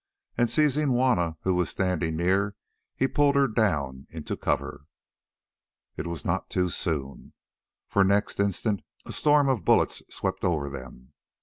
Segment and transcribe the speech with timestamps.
[0.35, 2.55] And seizing Juanna who was standing near,
[2.95, 4.87] he pulled her down into cover.
[5.95, 7.33] It was not too soon,
[7.87, 11.13] for next instant a storm of bullets swept over them.